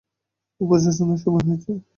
উপাসনার 0.61 0.95
সময় 0.95 1.19
হয়েছে। 1.47 1.71